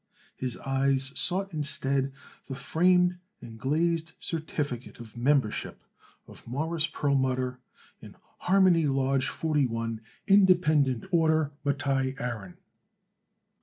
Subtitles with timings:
[0.35, 2.11] His eyes sought instead
[2.47, 5.83] the framed and glazed certificate of membership
[6.27, 7.59] of Morris Perlmutter
[8.01, 12.57] in Harmony Lodge 41, Independent Order Mattai Aaron.